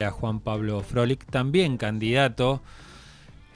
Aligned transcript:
a 0.00 0.12
Juan 0.12 0.38
Pablo 0.38 0.80
Frolic, 0.84 1.26
también 1.26 1.76
candidato 1.76 2.62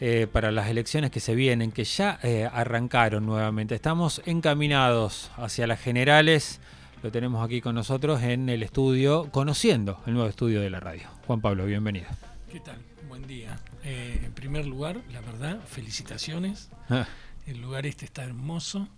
eh, 0.00 0.26
para 0.26 0.50
las 0.50 0.68
elecciones 0.68 1.12
que 1.12 1.20
se 1.20 1.36
vienen, 1.36 1.70
que 1.70 1.84
ya 1.84 2.18
eh, 2.24 2.50
arrancaron 2.52 3.24
nuevamente. 3.24 3.76
Estamos 3.76 4.20
encaminados 4.26 5.30
hacia 5.36 5.68
las 5.68 5.80
generales. 5.80 6.58
Lo 7.04 7.12
tenemos 7.12 7.44
aquí 7.44 7.60
con 7.60 7.76
nosotros 7.76 8.22
en 8.22 8.48
el 8.48 8.64
estudio, 8.64 9.30
conociendo 9.30 10.02
el 10.04 10.14
nuevo 10.14 10.28
estudio 10.28 10.60
de 10.60 10.68
la 10.68 10.80
radio. 10.80 11.08
Juan 11.28 11.40
Pablo, 11.40 11.64
bienvenido. 11.64 12.08
¿Qué 12.50 12.58
tal? 12.58 12.78
Buen 13.08 13.24
día. 13.28 13.60
Eh, 13.84 14.22
en 14.24 14.32
primer 14.32 14.66
lugar, 14.66 15.00
la 15.12 15.20
verdad, 15.20 15.60
felicitaciones. 15.64 16.70
Ah. 16.90 17.06
El 17.46 17.60
lugar 17.60 17.86
este 17.86 18.04
está 18.04 18.24
hermoso. 18.24 18.88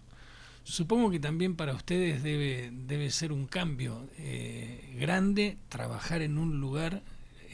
Supongo 0.63 1.11
que 1.11 1.21
también 1.21 1.57
para 1.57 1.75
ustedes 1.75 2.23
debe, 2.23 2.71
debe 2.73 3.11
ser 3.11 3.33
un 3.33 3.47
cambio 3.47 4.09
grande 4.99 5.59
trabajar 5.69 6.23
en 6.23 6.39
un 6.39 6.59
lugar 6.59 7.03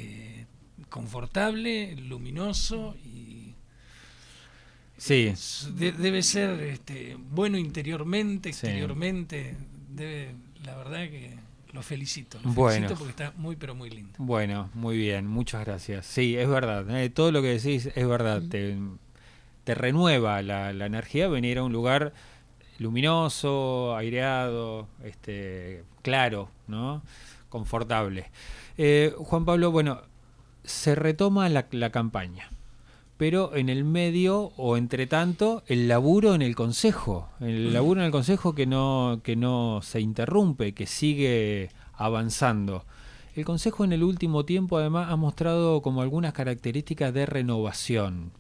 eh, 0.01 0.47
confortable, 0.89 1.95
luminoso 1.97 2.97
y 3.05 3.55
sí. 4.97 5.33
debe 5.75 6.23
ser 6.23 6.61
este, 6.61 7.17
bueno 7.19 7.59
interiormente, 7.59 8.51
exteriormente, 8.51 9.57
debe, 9.89 10.35
la 10.65 10.77
verdad 10.77 11.09
que 11.09 11.39
lo 11.73 11.83
felicito, 11.83 12.39
lo 12.43 12.53
felicito 12.53 12.95
porque 12.97 13.11
está 13.11 13.33
muy 13.37 13.57
pero 13.57 13.75
muy 13.75 13.91
lindo. 13.91 14.13
Bueno, 14.19 14.71
muy 14.75 14.97
bien, 14.97 15.27
muchas 15.27 15.65
gracias. 15.65 16.07
Sí, 16.07 16.37
es 16.37 16.49
verdad, 16.49 16.89
eh, 16.99 17.11
todo 17.11 17.31
lo 17.31 17.43
que 17.43 17.49
decís 17.49 17.91
es 17.95 18.09
verdad, 18.09 18.43
te, 18.51 18.77
te, 19.65 19.75
renueva 19.75 20.43
la, 20.43 20.73
la 20.73 20.87
energía 20.87 21.29
venir 21.29 21.59
a 21.59 21.63
un 21.63 21.73
lugar 21.73 22.13
luminoso, 22.81 23.95
aireado, 23.95 24.89
este, 25.05 25.85
claro, 26.03 26.51
¿no? 26.67 27.03
Confortable. 27.51 28.31
Eh, 28.79 29.13
Juan 29.19 29.45
Pablo, 29.45 29.71
bueno, 29.71 30.01
se 30.65 30.95
retoma 30.95 31.49
la, 31.51 31.91
campaña, 31.91 32.49
pero 33.19 33.55
en 33.55 33.69
el 33.69 33.85
medio 33.85 34.53
o 34.57 34.79
entre 34.79 35.07
tanto 35.07 35.63
el 35.67 35.89
laburo 35.89 36.35
en 36.35 36.41
el 36.41 36.55
Consejo, 36.55 37.29
el 37.41 37.75
laburo 37.75 38.01
en 38.01 38.07
el 38.07 38.13
Consejo 38.13 38.55
que 38.55 38.65
no, 38.65 39.21
que 39.23 39.37
no 39.37 39.81
se 39.83 40.01
interrumpe, 40.01 40.73
que 40.73 40.87
sigue 40.87 41.71
avanzando. 41.93 42.87
El 43.35 43.45
Consejo 43.45 43.85
en 43.85 43.93
el 43.93 44.03
último 44.03 44.45
tiempo 44.45 44.79
además 44.79 45.11
ha 45.11 45.17
mostrado 45.17 45.83
como 45.83 46.03
algunas 46.03 46.33
características 46.33 47.13
de 47.13 47.27
renovación. 47.27 48.33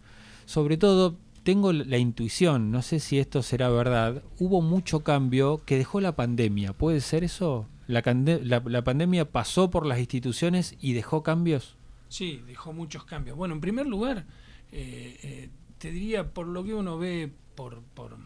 Sobre 0.46 0.76
todo, 0.76 1.16
tengo 1.42 1.72
la 1.72 1.96
intuición, 1.98 2.70
no 2.70 2.82
sé 2.82 3.00
si 3.00 3.18
esto 3.18 3.42
será 3.42 3.68
verdad, 3.70 4.22
hubo 4.38 4.60
mucho 4.60 5.00
cambio 5.00 5.62
que 5.64 5.78
dejó 5.78 6.00
la 6.00 6.16
pandemia. 6.16 6.72
¿Puede 6.72 7.00
ser 7.00 7.24
eso? 7.24 7.66
¿La, 7.90 8.84
pandemia 8.84 9.30
pasó 9.30 9.70
por 9.70 9.84
las 9.84 9.98
instituciones 9.98 10.76
y 10.80 10.92
dejó 10.92 11.22
cambios? 11.22 11.76
Sí, 12.08 12.42
dejó 12.46 12.72
muchos 12.72 13.04
cambios. 13.04 13.36
Bueno, 13.36 13.54
en 13.54 13.60
primer 13.60 13.86
lugar, 13.86 14.26
eh, 14.72 15.18
eh, 15.22 15.50
te 15.78 15.90
diría, 15.90 16.32
por 16.32 16.46
lo 16.46 16.64
que 16.64 16.74
uno 16.74 16.98
ve 16.98 17.32
por, 17.54 17.82
por, 17.82 18.16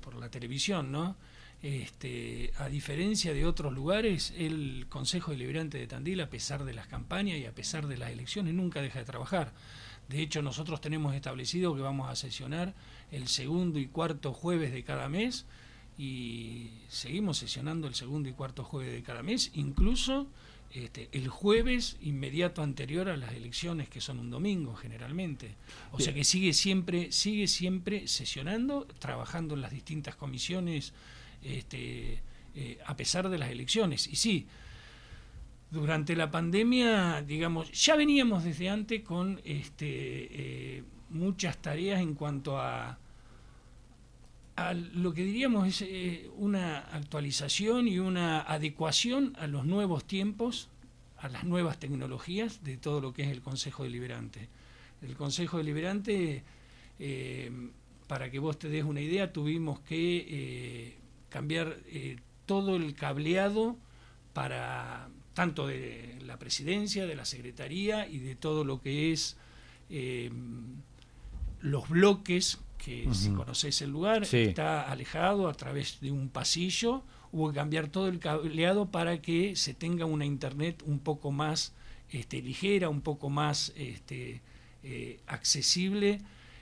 por 0.00 0.14
la 0.16 0.30
televisión, 0.30 0.92
¿no? 0.92 1.16
Este, 1.62 2.52
a 2.58 2.68
diferencia 2.68 3.32
de 3.32 3.46
otros 3.46 3.72
lugares, 3.72 4.34
el 4.36 4.86
Consejo 4.88 5.30
Deliberante 5.30 5.78
de 5.78 5.86
Tandil, 5.86 6.20
a 6.20 6.28
pesar 6.28 6.64
de 6.64 6.74
las 6.74 6.86
campañas 6.86 7.38
y 7.38 7.46
a 7.46 7.54
pesar 7.54 7.86
de 7.86 7.96
las 7.96 8.10
elecciones, 8.10 8.54
nunca 8.54 8.82
deja 8.82 8.98
de 8.98 9.06
trabajar. 9.06 9.52
De 10.08 10.20
hecho, 10.20 10.42
nosotros 10.42 10.80
tenemos 10.80 11.14
establecido 11.14 11.74
que 11.74 11.80
vamos 11.80 12.10
a 12.10 12.16
sesionar 12.16 12.74
el 13.10 13.28
segundo 13.28 13.78
y 13.78 13.86
cuarto 13.86 14.34
jueves 14.34 14.72
de 14.72 14.84
cada 14.84 15.08
mes 15.08 15.46
y 15.96 16.70
seguimos 16.88 17.38
sesionando 17.38 17.86
el 17.86 17.94
segundo 17.94 18.28
y 18.28 18.32
cuarto 18.32 18.64
jueves 18.64 18.92
de 18.92 19.02
cada 19.02 19.22
mes, 19.22 19.50
incluso 19.54 20.26
este, 20.74 21.08
el 21.12 21.28
jueves 21.28 21.96
inmediato 22.02 22.60
anterior 22.60 23.08
a 23.08 23.16
las 23.16 23.32
elecciones, 23.32 23.88
que 23.88 24.00
son 24.00 24.18
un 24.18 24.30
domingo 24.30 24.74
generalmente. 24.74 25.54
O 25.92 26.00
sea 26.00 26.12
que 26.12 26.24
sigue 26.24 26.52
siempre, 26.52 27.12
sigue 27.12 27.46
siempre 27.46 28.08
sesionando, 28.08 28.86
trabajando 28.98 29.54
en 29.54 29.60
las 29.60 29.70
distintas 29.70 30.16
comisiones, 30.16 30.92
este, 31.44 32.20
eh, 32.56 32.78
a 32.84 32.96
pesar 32.96 33.28
de 33.28 33.38
las 33.38 33.50
elecciones. 33.50 34.08
Y 34.08 34.16
sí, 34.16 34.48
durante 35.70 36.16
la 36.16 36.32
pandemia, 36.32 37.22
digamos, 37.22 37.70
ya 37.70 37.94
veníamos 37.94 38.42
desde 38.42 38.68
antes 38.68 39.02
con 39.02 39.40
este, 39.44 39.86
eh, 40.78 40.84
muchas 41.10 41.56
tareas 41.58 42.00
en 42.00 42.14
cuanto 42.14 42.58
a 42.58 42.98
lo 44.56 45.12
que 45.12 45.24
diríamos 45.24 45.66
es 45.66 45.82
eh, 45.82 46.30
una 46.36 46.78
actualización 46.78 47.88
y 47.88 47.98
una 47.98 48.40
adecuación 48.40 49.34
a 49.38 49.46
los 49.46 49.64
nuevos 49.64 50.04
tiempos, 50.04 50.68
a 51.18 51.28
las 51.28 51.44
nuevas 51.44 51.78
tecnologías 51.78 52.62
de 52.62 52.76
todo 52.76 53.00
lo 53.00 53.12
que 53.12 53.22
es 53.22 53.30
el 53.30 53.40
Consejo 53.40 53.82
Deliberante. 53.82 54.48
El 55.02 55.16
Consejo 55.16 55.58
Deliberante, 55.58 56.44
eh, 57.00 57.50
para 58.06 58.30
que 58.30 58.38
vos 58.38 58.58
te 58.58 58.68
des 58.68 58.84
una 58.84 59.00
idea, 59.00 59.32
tuvimos 59.32 59.80
que 59.80 60.26
eh, 60.28 60.94
cambiar 61.30 61.78
todo 62.46 62.76
el 62.76 62.94
cableado 62.94 63.76
para 64.34 65.08
tanto 65.34 65.66
de 65.66 66.18
la 66.24 66.38
presidencia, 66.38 67.06
de 67.06 67.16
la 67.16 67.24
secretaría 67.24 68.06
y 68.06 68.18
de 68.18 68.36
todo 68.36 68.64
lo 68.64 68.80
que 68.80 69.12
es 69.12 69.36
los 71.60 71.88
bloques 71.88 72.58
que 72.84 73.08
si 73.14 73.30
conoces 73.30 73.80
el 73.80 73.90
lugar, 73.90 74.24
está 74.24 74.82
alejado 74.82 75.48
a 75.48 75.54
través 75.54 76.00
de 76.00 76.10
un 76.10 76.28
pasillo. 76.28 77.02
Hubo 77.32 77.48
que 77.48 77.54
cambiar 77.54 77.88
todo 77.88 78.08
el 78.08 78.18
cableado 78.18 78.90
para 78.90 79.22
que 79.22 79.56
se 79.56 79.72
tenga 79.72 80.04
una 80.04 80.26
internet 80.26 80.82
un 80.84 80.98
poco 80.98 81.32
más 81.32 81.72
este, 82.10 82.42
ligera, 82.42 82.90
un 82.90 83.00
poco 83.00 83.30
más 83.30 83.72
este, 83.74 84.42
eh, 84.82 85.20
accesible. 85.26 86.20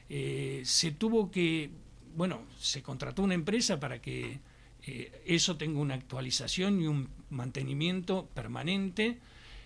Eh, 0.08 0.62
se 0.64 0.92
tuvo 0.92 1.30
que, 1.30 1.70
bueno, 2.14 2.42
se 2.60 2.82
contrató 2.82 3.24
una 3.24 3.34
empresa 3.34 3.80
para 3.80 4.00
que 4.00 4.38
eh, 4.86 5.22
eso 5.26 5.56
tenga 5.56 5.80
una 5.80 5.94
actualización 5.94 6.80
y 6.80 6.86
un 6.86 7.08
mantenimiento 7.30 8.28
permanente. 8.32 9.18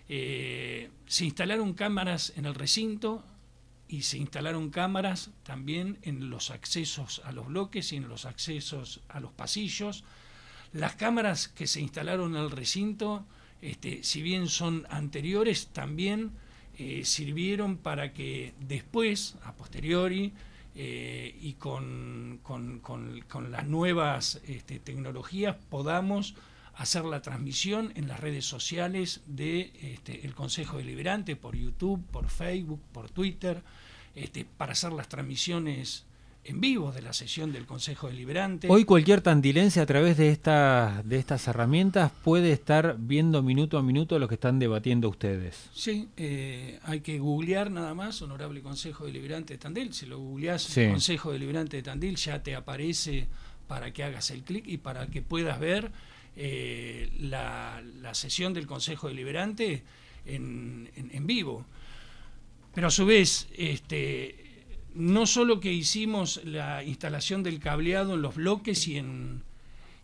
se 0.07 1.25
instalaron 1.25 1.73
cámaras 1.73 2.33
en 2.35 2.45
el 2.45 2.55
recinto, 2.55 3.23
y 3.87 4.01
se 4.03 4.17
instalaron 4.17 4.69
cámaras 4.69 5.31
también 5.43 5.97
en 6.01 6.29
los 6.29 6.51
accesos 6.51 7.21
a 7.25 7.31
los 7.31 7.47
bloques 7.47 7.93
y 7.93 7.97
en 7.97 8.09
los 8.09 8.25
accesos 8.25 9.01
a 9.09 9.19
los 9.19 9.31
pasillos. 9.31 10.03
Las 10.73 10.95
cámaras 10.95 11.47
que 11.47 11.67
se 11.67 11.81
instalaron 11.81 12.35
el 12.35 12.51
recinto, 12.51 13.25
este, 13.61 14.03
si 14.03 14.21
bien 14.21 14.47
son 14.47 14.85
anteriores, 14.89 15.67
también 15.67 16.31
eh, 16.77 17.05
sirvieron 17.05 17.77
para 17.77 18.13
que 18.13 18.53
después, 18.59 19.35
a 19.43 19.53
posteriori, 19.53 20.33
eh, 20.75 21.35
y 21.41 21.53
con, 21.53 22.39
las 23.49 23.67
nuevas 23.67 24.41
este, 24.47 24.77
tecnologías 24.79 25.55
podamos 25.69 26.35
hacer 26.77 27.05
la 27.05 27.21
transmisión 27.21 27.91
en 27.95 28.07
las 28.07 28.19
redes 28.19 28.45
sociales 28.45 29.21
del 29.25 29.71
de, 29.73 29.93
este, 29.93 30.25
el 30.25 30.33
Consejo 30.33 30.77
Deliberante, 30.77 31.35
por 31.35 31.55
YouTube, 31.55 32.03
por 32.11 32.29
Facebook, 32.29 32.79
por 32.91 33.09
Twitter, 33.09 33.63
este, 34.15 34.45
para 34.45 34.73
hacer 34.73 34.93
las 34.93 35.09
transmisiones 35.09 36.05
en 36.43 36.61
vivo 36.61 36.91
de 36.91 37.01
la 37.01 37.11
sesión 37.11 37.51
del 37.51 37.65
Consejo 37.65 38.07
Deliberante. 38.07 38.67
Hoy 38.69 38.85
cualquier 38.85 39.21
tandilense 39.21 39.81
a 39.81 39.85
través 39.85 40.15
de, 40.17 40.29
esta, 40.29 41.01
de 41.03 41.17
estas 41.17 41.47
herramientas 41.47 42.11
puede 42.23 42.53
estar 42.53 42.95
viendo 42.97 43.43
minuto 43.43 43.77
a 43.77 43.83
minuto 43.83 44.17
lo 44.17 44.29
que 44.29 44.35
están 44.35 44.57
debatiendo 44.57 45.09
ustedes. 45.09 45.69
Sí, 45.73 46.07
eh, 46.15 46.79
hay 46.83 47.01
que 47.01 47.19
googlear 47.19 47.69
nada 47.69 47.93
más, 47.93 48.21
Honorable 48.21 48.61
Consejo 48.61 49.05
Deliberante 49.05 49.55
de 49.55 49.57
Tandil. 49.57 49.93
Si 49.93 50.05
lo 50.05 50.19
googleás, 50.19 50.73
Consejo 50.73 51.33
Deliberante 51.33 51.77
de 51.77 51.83
Tandil, 51.83 52.15
ya 52.15 52.41
te 52.41 52.55
aparece 52.55 53.27
para 53.67 53.91
que 53.91 54.03
hagas 54.03 54.31
el 54.31 54.43
clic 54.43 54.65
y 54.67 54.77
para 54.77 55.07
que 55.07 55.21
puedas 55.21 55.59
ver 55.59 55.91
eh, 56.39 57.09
la, 57.19 57.81
sesión 58.13 58.53
del 58.53 58.67
Consejo 58.67 59.07
Deliberante 59.07 59.83
en, 60.25 60.87
vivo. 61.25 61.65
Pero 62.73 62.87
a 62.87 62.91
su 62.91 63.05
vez, 63.05 63.47
este, 63.57 64.65
no 64.93 65.25
solo 65.25 65.59
que 65.59 65.73
hicimos 65.73 66.41
la 66.45 66.83
instalación 66.83 67.43
del 67.43 67.59
cableado 67.59 68.13
en 68.13 68.21
los 68.21 68.35
bloques 68.35 68.87
y 68.87 68.97
en, 68.97 69.41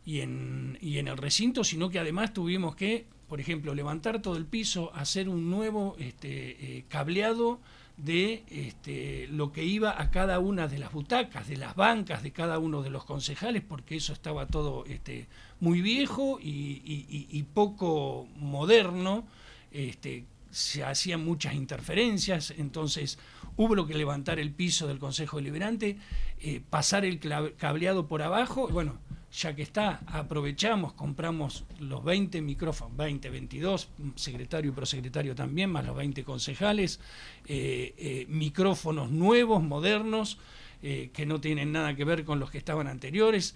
y 0.05 0.21
en, 0.21 0.77
y 0.81 0.97
en 0.97 1.07
el 1.07 1.17
recinto, 1.17 1.63
sino 1.63 1.89
que 1.89 1.99
además 1.99 2.33
tuvimos 2.33 2.75
que, 2.75 3.05
por 3.29 3.39
ejemplo, 3.39 3.73
levantar 3.75 4.21
todo 4.21 4.35
el 4.35 4.45
piso, 4.45 4.91
hacer 4.95 5.29
un 5.29 5.49
nuevo 5.49 5.95
este, 5.99 6.77
eh, 6.77 6.85
cableado 6.89 7.59
de 7.97 8.43
este, 8.49 9.27
lo 9.27 9.51
que 9.51 9.63
iba 9.63 10.01
a 10.01 10.09
cada 10.09 10.39
una 10.39 10.67
de 10.67 10.79
las 10.79 10.91
butacas, 10.91 11.47
de 11.47 11.57
las 11.57 11.75
bancas 11.75 12.23
de 12.23 12.31
cada 12.31 12.59
uno 12.59 12.81
de 12.81 12.89
los 12.89 13.05
concejales, 13.05 13.61
porque 13.61 13.95
eso 13.95 14.13
estaba 14.13 14.47
todo 14.47 14.85
este, 14.85 15.27
muy 15.59 15.81
viejo 15.81 16.39
y, 16.41 17.45
poco 17.53 18.27
moderno, 18.35 19.25
este, 19.71 20.25
se 20.49 20.83
hacían 20.83 21.23
muchas 21.23 21.53
interferencias, 21.53 22.53
entonces 22.57 23.19
hubo 23.57 23.85
que 23.85 23.93
levantar 23.93 24.39
el 24.39 24.51
piso 24.51 24.87
del 24.87 24.99
Consejo 24.99 25.37
Deliberante, 25.37 25.97
eh, 26.39 26.61
pasar 26.69 27.05
el 27.05 27.19
cableado 27.57 28.07
por 28.07 28.21
abajo, 28.21 28.67
bueno, 28.67 28.99
ya 29.33 29.55
que 29.55 29.63
está, 29.63 30.01
aprovechamos, 30.05 30.93
compramos 30.93 31.65
los 31.79 32.03
20 32.03 32.41
micrófonos, 32.41 32.95
20, 32.95 33.29
22, 33.31 33.89
secretario 34.15 34.71
y 34.71 34.73
prosecretario 34.73 35.33
también, 35.33 35.71
más 35.71 35.85
los 35.85 35.95
20 35.95 36.23
concejales, 36.23 36.99
eh, 37.47 37.95
eh, 37.97 38.25
micrófonos 38.29 39.09
nuevos, 39.09 39.63
modernos, 39.63 40.37
eh, 40.83 41.09
que 41.13 41.25
no 41.25 41.41
tienen 41.41 41.71
nada 41.71 41.95
que 41.95 42.05
ver 42.05 42.25
con 42.25 42.39
los 42.39 42.51
que 42.51 42.59
estaban 42.59 42.87
anteriores. 42.87 43.55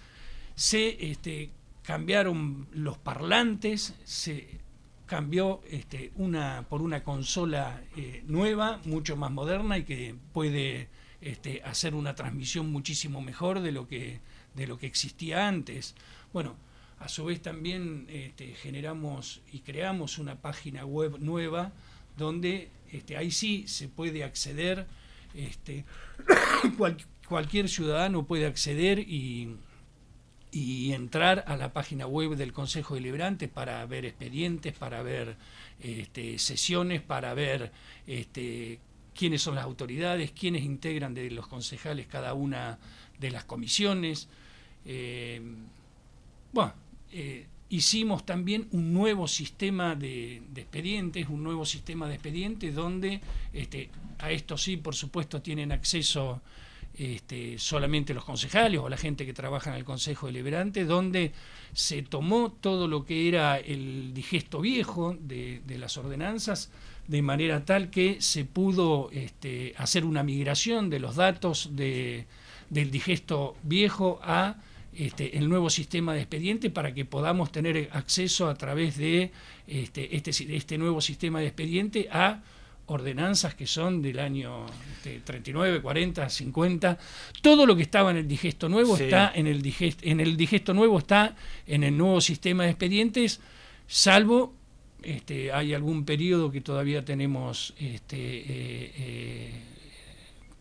Se 0.56 1.10
este, 1.10 1.50
cambiaron 1.82 2.66
los 2.72 2.98
parlantes, 2.98 3.94
se 4.02 4.58
cambió 5.06 5.60
este, 5.70 6.10
una, 6.16 6.66
por 6.68 6.82
una 6.82 7.04
consola 7.04 7.82
nueva, 8.26 8.80
mucho 8.84 9.16
más 9.16 9.30
moderna 9.30 9.78
y 9.78 9.84
que 9.84 10.14
puede 10.32 10.88
este, 11.20 11.62
hacer 11.62 11.94
una 11.94 12.14
transmisión 12.16 12.70
muchísimo 12.72 13.20
mejor 13.20 13.60
de 13.60 13.72
lo 13.72 13.86
que 13.86 14.20
de 14.54 14.66
lo 14.66 14.78
que 14.78 14.86
existía 14.86 15.48
antes. 15.48 15.94
Bueno, 16.32 16.56
a 17.00 17.08
su 17.08 17.24
vez 17.24 17.40
también 17.40 18.06
este, 18.10 18.54
generamos 18.54 19.40
y 19.52 19.60
creamos 19.60 20.18
una 20.18 20.36
página 20.36 20.84
web 20.84 21.18
nueva 21.20 21.72
donde 22.16 22.70
este, 22.92 23.16
ahí 23.16 23.30
sí 23.30 23.66
se 23.68 23.88
puede 23.88 24.24
acceder, 24.24 24.86
este, 25.34 25.84
cualquier 27.28 27.68
ciudadano 27.68 28.26
puede 28.26 28.46
acceder 28.46 28.98
y, 28.98 29.56
y, 30.50 30.92
entrar 30.92 31.44
a 31.46 31.56
la 31.56 31.72
página 31.72 32.06
web 32.06 32.34
del 32.34 32.52
Consejo 32.52 32.94
Deliberante 32.94 33.46
para 33.46 33.84
ver 33.86 34.04
expedientes, 34.04 34.74
para 34.74 35.02
ver 35.02 35.36
este, 35.80 36.38
sesiones, 36.38 37.02
para 37.02 37.34
ver 37.34 37.70
este, 38.06 38.80
quiénes 39.18 39.42
son 39.42 39.56
las 39.56 39.64
autoridades, 39.64 40.30
quiénes 40.30 40.62
integran 40.62 41.12
de 41.12 41.28
los 41.32 41.48
concejales 41.48 42.06
cada 42.06 42.34
una 42.34 42.78
de 43.18 43.32
las 43.32 43.42
comisiones. 43.42 44.28
Eh, 44.84 45.42
bueno, 46.52 46.72
eh, 47.10 47.46
hicimos 47.68 48.24
también 48.24 48.68
un 48.70 48.92
nuevo 48.92 49.26
sistema 49.26 49.96
de, 49.96 50.36
expedientes, 50.54 51.28
un 51.28 51.42
nuevo 51.42 51.66
sistema 51.66 52.06
de 52.06 52.14
expedientes 52.14 52.72
donde 52.76 53.20
este, 53.52 53.90
a 54.20 54.30
esto 54.30 54.56
sí, 54.56 54.76
por 54.76 54.94
supuesto, 54.94 55.42
tienen 55.42 55.72
acceso 55.72 56.40
este, 56.96 57.58
solamente 57.58 58.14
los 58.14 58.24
concejales 58.24 58.80
o 58.80 58.88
la 58.88 58.96
gente 58.96 59.26
que 59.26 59.32
trabaja 59.32 59.70
en 59.70 59.76
el 59.76 59.84
Consejo 59.84 60.28
Deliberante, 60.28 60.84
donde 60.84 61.32
se 61.72 62.02
tomó 62.02 62.52
todo 62.52 62.86
lo 62.86 63.04
que 63.04 63.26
era 63.28 63.58
el 63.58 64.14
digesto 64.14 64.60
viejo 64.60 65.16
de, 65.18 65.60
las 65.76 65.96
ordenanzas, 65.96 66.70
de 67.08 67.22
manera 67.22 67.64
tal 67.64 67.90
que 67.90 68.20
se 68.20 68.44
pudo 68.44 69.10
este, 69.12 69.74
hacer 69.78 70.04
una 70.04 70.22
migración 70.22 70.90
de 70.90 71.00
los 71.00 71.16
datos 71.16 71.70
de, 71.72 72.26
del 72.70 72.90
digesto 72.90 73.56
viejo 73.62 74.20
a 74.22 74.56
este, 74.94 75.38
el 75.38 75.48
nuevo 75.48 75.70
sistema 75.70 76.12
de 76.12 76.20
expediente 76.20 76.70
para 76.70 76.92
que 76.92 77.04
podamos 77.04 77.50
tener 77.50 77.88
acceso 77.92 78.48
a 78.48 78.54
través 78.54 78.98
de 78.98 79.32
este, 79.66 80.16
este, 80.16 80.30
este 80.54 80.78
nuevo 80.78 81.00
sistema 81.00 81.40
de 81.40 81.46
expediente 81.46 82.08
a 82.12 82.42
ordenanzas 82.86 83.54
que 83.54 83.66
son 83.66 84.02
del 84.02 84.18
año 84.18 84.66
39, 85.24 85.80
40, 85.80 86.28
50. 86.28 86.98
Todo 87.42 87.64
lo 87.66 87.76
que 87.76 87.82
estaba 87.82 88.10
en 88.10 88.16
el 88.18 88.28
digesto 88.28 88.68
nuevo 88.68 88.96
está 88.96 89.30
en 89.34 89.46
el 89.46 89.62
digesto, 89.62 90.02
en 90.04 90.20
el 90.20 90.36
digesto 90.36 90.74
nuevo 90.74 90.98
está 90.98 91.36
en 91.66 91.84
el 91.84 91.96
nuevo 91.96 92.20
sistema 92.20 92.64
de 92.64 92.70
expedientes, 92.70 93.40
salvo 93.86 94.57
este, 95.02 95.52
hay 95.52 95.74
algún 95.74 96.04
periodo 96.04 96.50
que 96.50 96.60
todavía 96.60 97.04
tenemos 97.04 97.74
este, 97.78 98.16
eh, 98.16 98.92
eh, 98.96 99.52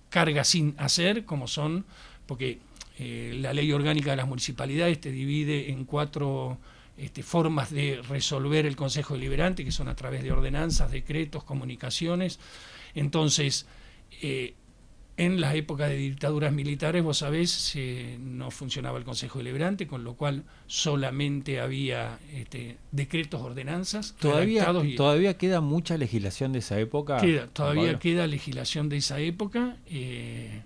carga 0.10 0.44
sin 0.44 0.76
hacer, 0.78 1.26
como 1.26 1.48
son, 1.48 1.86
porque 2.26 2.60
eh, 3.00 3.38
la 3.40 3.54
ley 3.54 3.72
orgánica 3.72 4.12
de 4.12 4.18
las 4.18 4.28
municipalidades 4.28 5.02
te 5.02 5.12
divide 5.12 5.72
en 5.72 5.86
cuatro 5.86 6.58
este, 6.98 7.24
formas 7.24 7.72
de 7.72 8.02
resolver 8.08 8.66
el 8.66 8.76
Consejo 8.76 9.16
Deliberante, 9.16 9.64
que 9.66 9.72
son 9.72 9.88
a 9.88 9.96
través 9.96 10.24
de 10.24 10.32
ordenanzas, 10.32 10.92
decretos, 10.92 11.44
comunicaciones. 11.44 12.40
Entonces, 12.94 13.66
en 15.18 15.42
la 15.42 15.56
época 15.56 15.88
de 15.88 15.98
dictaduras 15.98 16.54
militares, 16.54 17.04
vos 17.04 17.18
sabés, 17.18 17.76
no 18.20 18.52
funcionaba 18.52 19.00
el 19.00 19.04
Consejo 19.04 19.40
Deliberante, 19.40 19.88
con 19.88 20.04
lo 20.04 20.14
cual 20.14 20.44
solamente 20.68 21.60
había 21.60 22.20
este, 22.34 22.78
decretos, 22.92 23.42
ordenanzas. 23.42 24.16
¿Todavía, 24.20 24.72
¿Todavía 24.96 25.38
queda 25.38 25.60
mucha 25.60 25.98
legislación 25.98 26.54
de 26.54 26.60
esa 26.60 26.80
época? 26.80 27.20
todavía 27.54 27.98
queda 28.00 28.28
legislación 28.28 28.90
de 28.90 28.98
esa 28.98 29.20
época. 29.20 29.78
Eh, 29.88 30.62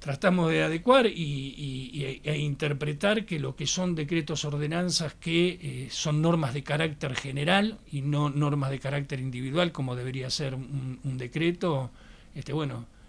tratamos 0.00 0.50
de 0.50 0.62
adecuar 0.62 1.06
y, 1.06 2.20
e 2.24 2.38
interpretar 2.38 3.26
que 3.26 3.38
lo 3.38 3.54
que 3.54 3.66
son 3.66 3.94
decretos 3.94 4.44
ordenanzas 4.46 5.14
que 5.14 5.58
eh, 5.60 5.88
son 5.90 6.22
normas 6.22 6.54
de 6.54 6.62
carácter 6.62 7.14
general 7.14 7.78
y 7.92 8.00
no 8.00 8.30
normas 8.30 8.70
de 8.70 8.78
carácter 8.78 9.20
individual 9.20 9.72
como 9.72 9.94
debería 9.94 10.30
ser 10.30 10.54
un, 10.54 10.98
decreto 11.18 11.90
este 12.34 12.54
bueno 12.54 12.86
eh, 12.86 12.86
eh, 12.86 12.99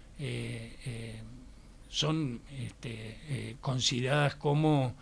son 1.88 2.40
este, 2.58 3.56
consideradas 3.60 4.36
como 4.36 4.94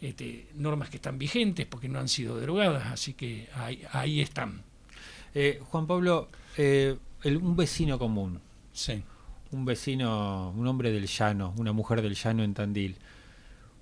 este, 0.00 0.46
normas 0.54 0.90
que 0.90 0.96
están 0.96 1.18
vigentes 1.18 1.66
porque 1.66 1.88
no 1.88 1.98
han 1.98 2.08
sido 2.08 2.38
derogadas 2.38 2.86
así 2.86 3.14
que 3.14 3.48
ahí, 3.54 3.82
ahí 3.92 4.20
están 4.20 4.62
Juan 5.70 5.86
Pablo 5.86 6.28
un 7.24 7.56
vecino 7.56 7.98
común 7.98 8.40
sí 8.72 9.02
un 9.52 9.64
vecino, 9.64 10.50
un 10.56 10.66
hombre 10.66 10.92
del 10.92 11.06
llano, 11.06 11.54
una 11.56 11.72
mujer 11.72 12.02
del 12.02 12.14
llano 12.14 12.42
en 12.44 12.54
Tandil, 12.54 12.96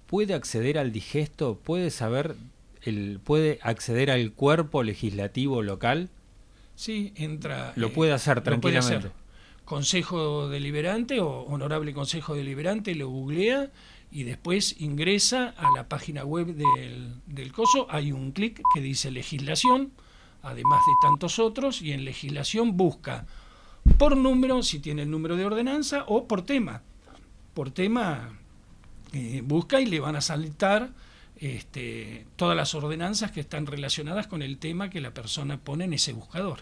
puede 0.07 0.35
acceder 0.35 0.79
al 0.79 0.93
digesto, 0.93 1.59
puede 1.63 1.91
saber, 1.91 2.37
el, 2.83 3.21
puede 3.23 3.59
acceder 3.63 4.11
al 4.11 4.33
cuerpo 4.33 4.83
legislativo 4.83 5.63
local. 5.63 6.11
Sí, 6.77 7.13
entra. 7.17 7.73
Lo 7.77 7.93
puede 7.93 8.11
eh, 8.13 8.15
hacer 8.15 8.43
tranquilamente. 8.43 9.11
Consejo 9.65 10.49
Deliberante 10.49 11.21
o 11.21 11.43
Honorable 11.43 11.95
Consejo 11.95 12.35
Deliberante 12.35 12.95
lo 12.95 13.09
googlea 13.09 13.71
y 14.11 14.25
después 14.25 14.81
ingresa 14.81 15.55
a 15.57 15.71
la 15.75 15.89
página 15.89 16.25
web 16.25 16.55
del, 16.55 17.15
del 17.27 17.53
COSO. 17.53 17.87
Hay 17.91 18.13
un 18.13 18.33
clic 18.33 18.61
que 18.75 18.81
dice 18.81 19.11
legislación, 19.11 19.93
además 20.43 20.81
de 20.87 21.09
tantos 21.09 21.39
otros, 21.39 21.83
y 21.83 21.93
en 21.93 22.05
legislación 22.05 22.77
busca 22.77 23.27
por 23.99 24.17
número, 24.17 24.63
si 24.63 24.81
tiene 24.81 25.03
el 25.03 25.11
número 25.11 25.37
de 25.37 25.45
ordenanza, 25.45 26.05
o 26.07 26.27
por 26.27 26.43
tema. 26.43 26.83
Por 27.55 27.71
tema 27.71 28.39
eh, 29.13 29.43
busca 29.45 29.81
y 29.81 29.87
le 29.87 30.01
van 30.01 30.17
a 30.17 30.21
saltar 30.21 30.91
este, 31.37 32.27
todas 32.37 32.57
las 32.57 32.75
ordenanzas 32.75 33.31
que 33.31 33.41
están 33.41 33.67
relacionadas 33.67 34.27
con 34.27 34.43
el 34.43 34.59
tema 34.59 34.91
que 34.91 35.01
la 35.01 35.13
persona 35.13 35.59
pone 35.59 35.85
en 35.85 35.93
ese 35.93 36.13
buscador. 36.13 36.61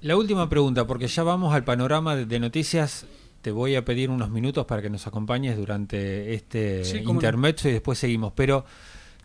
La 0.00 0.16
última 0.16 0.48
pregunta, 0.48 0.86
porque 0.86 1.08
ya 1.08 1.24
vamos 1.24 1.52
al 1.52 1.64
panorama 1.64 2.14
de, 2.14 2.38
noticias. 2.38 3.06
Te 3.42 3.50
voy 3.50 3.74
a 3.74 3.84
pedir 3.84 4.10
unos 4.10 4.30
minutos 4.30 4.64
para 4.64 4.80
que 4.80 4.90
nos 4.90 5.08
acompañes 5.08 5.56
durante 5.56 6.34
este 6.34 6.82
intermedio 7.04 7.68
y 7.68 7.72
después 7.72 7.98
seguimos. 7.98 8.32
Pero 8.36 8.64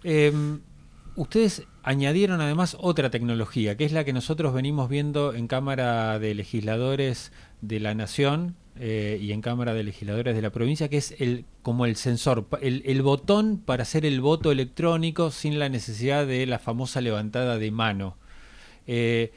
em, 0.04 0.62
ustedes 1.16 1.68
añadieron 1.84 2.42
además 2.42 2.76
otra 2.80 3.12
tecnología, 3.12 3.78
que 3.78 3.86
es 3.86 3.92
la 3.92 4.04
que 4.04 4.14
nosotros 4.14 4.52
venimos 4.52 4.90
viendo 4.90 5.36
en 5.36 5.48
Cámara 5.48 6.18
de 6.18 6.34
Legisladores 6.34 7.32
de 7.62 7.80
la 7.80 7.94
Nación 7.94 8.56
eh, 8.80 9.20
y 9.22 9.32
en 9.32 9.42
Cámara 9.42 9.76
de 9.76 9.84
Legisladores 9.84 10.36
de 10.36 10.42
la 10.42 10.50
provincia, 10.50 10.90
que 10.90 10.98
es 10.98 11.14
el 11.20 11.46
como 11.62 11.86
el 11.86 11.98
sensor, 11.98 12.48
el, 12.62 13.02
botón 13.04 13.62
para 13.64 13.84
hacer 13.84 14.08
el 14.08 14.22
voto 14.22 14.52
electrónico 14.52 15.30
sin 15.30 15.60
la 15.60 15.70
necesidad 15.70 16.26
de 16.26 16.48
la 16.48 16.58
famosa 16.58 17.00
levantada 17.00 17.60
de 17.60 17.70
mano. 17.70 18.18
Eh, 18.88 19.32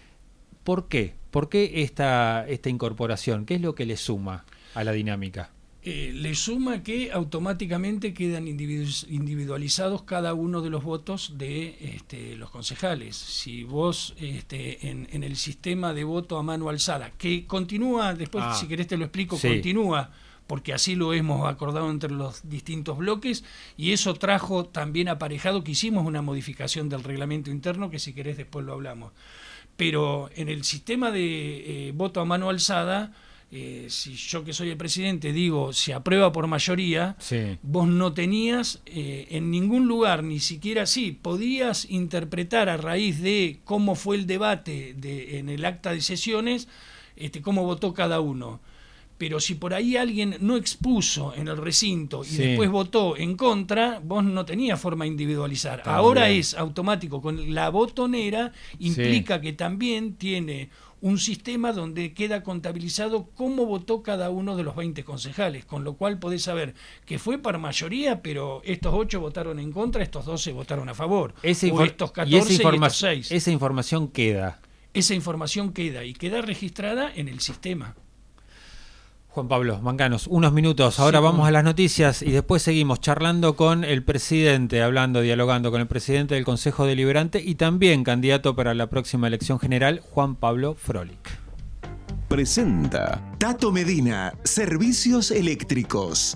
¿Por 0.67 0.89
qué? 0.89 1.15
¿Por 1.31 1.49
qué 1.49 1.83
esta, 1.83 2.45
esta 2.49 2.69
incorporación? 2.69 3.47
¿Qué 3.47 3.55
es 3.55 3.61
lo 3.61 3.77
que 3.77 3.87
le 3.87 3.97
suma 3.97 4.45
a 4.75 4.83
la 4.83 4.91
dinámica? 4.91 5.51
Eh, 5.85 6.11
le 6.13 6.35
suma 6.35 6.83
que 6.83 7.13
automáticamente 7.13 8.13
quedan 8.13 8.49
individualizados 8.49 10.03
cada 10.03 10.35
uno 10.35 10.63
de 10.63 10.71
los 10.71 10.83
votos 10.83 11.35
de 11.39 11.77
este, 11.95 12.35
los 12.35 12.51
concejales. 12.51 13.15
Si 13.15 13.63
vos 13.63 14.17
este, 14.19 14.91
en, 14.91 15.23
el 15.23 15.37
sistema 15.37 15.95
de 15.95 16.03
voto 16.03 16.37
a 16.37 16.43
mano 16.43 16.69
alzada, 16.69 17.13
que 17.17 17.47
continúa, 17.47 18.15
después 18.15 18.43
ah. 18.45 18.57
si 18.57 18.67
querés 18.67 18.89
te 18.89 18.97
lo 18.97 19.05
explico, 19.05 19.39
continúa, 19.39 20.11
porque 20.49 20.73
así 20.73 20.97
lo 20.97 21.15
hemos 21.15 21.49
acordado 21.49 21.89
entre 21.89 22.11
los 22.11 22.49
distintos 22.49 22.99
bloques, 22.99 23.45
y 23.77 23.93
eso 23.93 24.15
trajo 24.15 24.65
también 24.65 25.09
aparejado 25.09 25.63
que 25.63 25.71
hicimos 25.71 26.05
una 26.05 26.23
modificación 26.23 26.89
del 26.89 27.05
reglamento 27.05 27.53
interno, 27.53 27.89
que 27.89 28.01
si 28.01 28.13
querés 28.13 28.37
después 28.37 28.67
lo 28.67 28.73
hablamos. 28.73 29.13
Pero 29.77 30.31
en 30.35 30.49
el 30.49 30.65
sistema 30.65 31.11
de 31.11 31.89
eh, 31.89 31.93
voto 31.93 32.21
a 32.21 32.25
mano 32.25 32.49
alzada, 32.49 33.13
eh, 33.53 33.87
si 33.91 34.15
yo 34.15 34.45
que 34.45 34.53
soy 34.53 34.71
el 34.71 34.77
presidente 34.77 35.33
digo 35.33 35.73
se 35.73 35.95
aprueba 35.95 36.33
por 36.33 36.49
mayoría, 36.49 37.17
vos 37.63 37.87
no 37.87 38.13
tenías 38.13 38.83
eh, 38.87 39.29
en 39.31 39.53
ningún 39.53 39.87
lugar, 39.87 40.25
ni 40.25 40.41
siquiera 40.41 40.83
así, 40.83 41.13
podías 41.13 41.89
interpretar 41.89 42.69
a 42.69 42.77
raíz 42.77 43.21
de 43.21 43.61
cómo 43.65 43.95
fue 43.95 44.17
el 44.17 44.27
debate 44.27 44.95
de, 44.97 45.39
en 45.39 45.49
el 45.49 45.65
acta 45.65 45.93
de 45.93 46.01
sesiones, 46.01 46.67
este, 47.15 47.41
cómo 47.41 47.65
votó 47.65 47.95
cada 47.95 48.21
uno. 48.21 48.61
Pero 49.19 49.41
si 49.41 49.55
por 49.55 49.75
ahí 49.75 49.97
alguien 49.97 50.37
no 50.41 50.57
expuso 50.57 51.35
en 51.35 51.49
el 51.49 51.57
recinto 51.57 52.23
y 52.25 52.37
después 52.37 52.71
votó 52.71 53.17
en 53.17 53.37
contra, 53.37 54.01
vos 54.03 54.25
no 54.25 54.45
tenías 54.45 54.81
forma 54.81 55.05
de 55.05 55.11
individualizar. 55.11 55.83
Ahora 55.85 56.29
es 56.29 56.55
automático, 56.55 57.21
con 57.23 57.55
la 57.55 57.71
botonera 57.71 58.53
implica 58.79 59.41
que 59.41 59.53
también 59.53 60.15
tiene 60.15 60.71
un 61.01 61.19
sistema 61.19 61.73
donde 61.73 62.15
queda 62.15 62.43
contabilizado 62.43 63.29
cómo 63.35 63.67
votó 63.67 64.03
cada 64.03 64.31
uno 64.31 64.57
de 64.57 64.63
los 64.63 64.75
20 64.75 65.05
concejales, 65.05 65.65
con 65.65 65.85
lo 65.85 65.95
cual 65.95 66.19
podés 66.19 66.43
saber 66.43 66.75
que 67.05 67.19
fue 67.19 67.39
por 67.39 67.59
mayoría, 67.59 68.23
pero 68.23 68.63
estos 68.65 68.95
8 68.95 69.21
votaron 69.21 69.59
en 69.59 69.73
contra, 69.73 70.03
estos 70.03 70.25
12 70.25 70.53
votaron 70.53 70.89
a 70.89 70.95
favor, 70.95 71.35
o 71.43 71.83
estos 71.83 72.13
14 72.13 72.53
y, 72.53 72.57
estos 72.57 72.97
6. 72.97 73.33
Esa 73.33 73.51
información 73.51 74.09
queda. 74.09 74.61
Esa 74.95 75.15
información 75.15 75.73
queda 75.73 76.05
y 76.05 76.15
queda 76.15 76.41
registrada 76.41 77.13
en 77.15 77.29
el 77.29 77.41
sistema. 77.41 77.95
Juan 79.37 79.49
Pablo 79.49 79.79
Manganos, 79.83 80.29
unos 80.29 80.55
minutos. 80.55 80.99
Ahora 80.99 81.21
vamos 81.21 81.47
a 81.47 81.51
las 81.51 81.63
noticias 81.63 82.23
y 82.23 82.31
después 82.31 82.63
seguimos 82.63 83.03
charlando 83.03 83.55
con 83.55 83.85
el 83.85 84.03
presidente, 84.03 84.81
hablando, 84.81 85.21
dialogando 85.21 85.71
con 85.71 85.83
el 85.83 85.87
presidente 85.87 86.37
del 86.37 86.47
Consejo 86.47 86.87
Deliberante 86.87 87.43
y 87.45 87.57
también 87.57 88.03
candidato 88.03 88.57
para 88.57 88.73
la 88.73 88.87
próxima 88.87 89.27
elección 89.27 89.59
general, 89.59 90.01
Juan 90.11 90.37
Pablo 90.37 90.75
Frolik. 90.75 91.39
Presenta 92.29 93.21
Tato 93.37 93.71
Medina, 93.73 94.33
Servicios 94.43 95.31
Eléctricos. 95.31 96.35